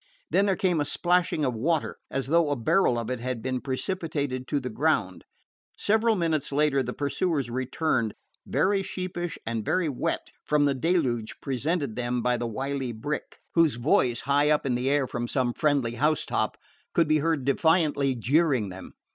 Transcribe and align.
Then 0.31 0.47
there 0.47 0.55
came 0.55 0.81
a 0.81 0.85
splashing 0.85 1.45
of 1.45 1.53
water, 1.53 1.97
as 2.09 2.25
though 2.25 2.49
a 2.49 2.55
barrel 2.55 2.97
of 2.97 3.11
it 3.11 3.19
had 3.19 3.43
been 3.43 3.61
precipitated 3.61 4.47
to 4.47 4.59
the 4.59 4.71
ground. 4.71 5.25
Several 5.77 6.15
minutes 6.15 6.51
later 6.51 6.81
the 6.81 6.91
pursuers 6.91 7.51
returned, 7.51 8.15
very 8.43 8.81
sheepish 8.81 9.37
and 9.45 9.63
very 9.63 9.87
wet 9.87 10.31
from 10.43 10.65
the 10.65 10.73
deluge 10.73 11.35
presented 11.39 11.95
them 11.95 12.23
by 12.23 12.35
the 12.35 12.47
wily 12.47 12.91
Brick, 12.91 13.37
whose 13.53 13.75
voice, 13.75 14.21
high 14.21 14.49
up 14.49 14.65
in 14.65 14.73
the 14.73 14.89
air 14.89 15.05
from 15.05 15.27
some 15.27 15.53
friendly 15.53 15.93
housetop, 15.93 16.57
could 16.95 17.07
be 17.07 17.19
heard 17.19 17.45
defiantly 17.45 18.15
jeering 18.15 18.69
them. 18.69 18.93